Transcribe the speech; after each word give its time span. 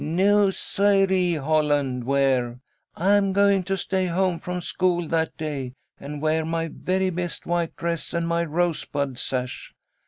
"No, 0.03 0.49
sir 0.49 1.05
ree, 1.05 1.35
Holland 1.35 2.05
Ware. 2.05 2.59
I'm 2.95 3.33
going 3.33 3.61
to 3.65 3.77
stay 3.77 4.07
home 4.07 4.39
from 4.39 4.59
school 4.61 5.07
that 5.09 5.37
day, 5.37 5.75
and 5.99 6.23
wear 6.23 6.43
my 6.43 6.71
very 6.73 7.11
best 7.11 7.45
white 7.45 7.75
dress 7.75 8.11
and 8.11 8.27
my 8.27 8.43
rosebud 8.43 9.19
sash. 9.19 9.75